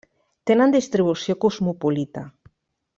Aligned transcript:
Tenen 0.51 0.73
distribució 0.75 1.37
cosmopolita. 1.47 2.29